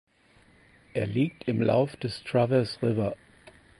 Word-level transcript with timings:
Er 0.95 1.05
liegt 1.05 1.47
im 1.47 1.61
Lauf 1.61 1.95
des 1.95 2.23
Travers 2.23 2.81
River. 2.81 3.15